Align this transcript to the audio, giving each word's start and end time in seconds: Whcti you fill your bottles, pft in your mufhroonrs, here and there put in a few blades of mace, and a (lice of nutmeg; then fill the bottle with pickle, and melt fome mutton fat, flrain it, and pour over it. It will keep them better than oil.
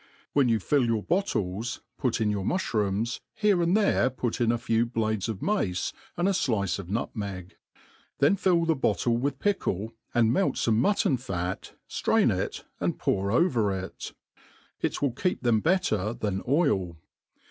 Whcti 0.35 0.49
you 0.49 0.59
fill 0.59 0.83
your 0.83 1.03
bottles, 1.03 1.81
pft 2.01 2.19
in 2.21 2.31
your 2.31 2.43
mufhroonrs, 2.43 3.19
here 3.35 3.61
and 3.61 3.77
there 3.77 4.09
put 4.09 4.41
in 4.41 4.51
a 4.51 4.57
few 4.57 4.83
blades 4.83 5.29
of 5.29 5.43
mace, 5.43 5.93
and 6.17 6.27
a 6.27 6.33
(lice 6.51 6.79
of 6.79 6.89
nutmeg; 6.89 7.55
then 8.17 8.35
fill 8.35 8.65
the 8.65 8.73
bottle 8.73 9.15
with 9.15 9.37
pickle, 9.37 9.93
and 10.11 10.33
melt 10.33 10.55
fome 10.55 10.77
mutton 10.77 11.17
fat, 11.17 11.73
flrain 11.87 12.35
it, 12.35 12.65
and 12.79 12.97
pour 12.97 13.31
over 13.31 13.71
it. 13.71 14.13
It 14.81 15.03
will 15.03 15.11
keep 15.11 15.43
them 15.43 15.59
better 15.59 16.15
than 16.15 16.41
oil. 16.47 16.97